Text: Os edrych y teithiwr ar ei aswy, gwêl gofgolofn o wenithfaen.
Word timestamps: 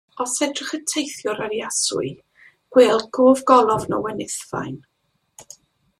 Os 0.23 0.33
edrych 0.45 0.69
y 0.77 0.77
teithiwr 0.91 1.43
ar 1.47 1.53
ei 1.57 1.59
aswy, 1.67 2.09
gwêl 2.77 3.05
gofgolofn 3.19 3.97
o 3.99 4.03
wenithfaen. 4.07 4.77